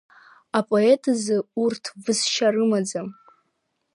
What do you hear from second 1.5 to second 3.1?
урҭ высшьа рымаӡам.